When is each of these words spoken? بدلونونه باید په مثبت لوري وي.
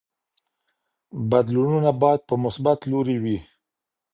بدلونونه 1.29 1.91
باید 2.01 2.21
په 2.29 2.35
مثبت 2.43 2.79
لوري 2.91 3.17
وي. 3.23 3.37